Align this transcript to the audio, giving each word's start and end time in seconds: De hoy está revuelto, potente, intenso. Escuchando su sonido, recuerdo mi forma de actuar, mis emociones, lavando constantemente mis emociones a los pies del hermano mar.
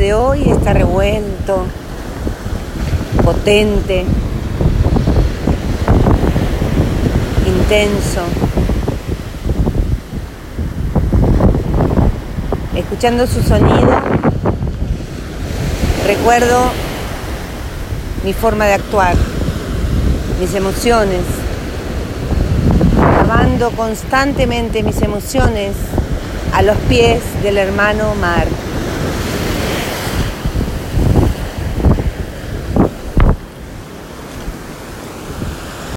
De 0.00 0.14
hoy 0.14 0.50
está 0.50 0.72
revuelto, 0.72 1.66
potente, 3.22 4.06
intenso. 7.46 8.22
Escuchando 12.74 13.26
su 13.26 13.42
sonido, 13.42 13.90
recuerdo 16.06 16.62
mi 18.24 18.32
forma 18.32 18.64
de 18.64 18.72
actuar, 18.72 19.16
mis 20.40 20.54
emociones, 20.54 21.20
lavando 23.18 23.70
constantemente 23.72 24.82
mis 24.82 25.02
emociones 25.02 25.74
a 26.54 26.62
los 26.62 26.78
pies 26.88 27.20
del 27.42 27.58
hermano 27.58 28.14
mar. 28.14 28.46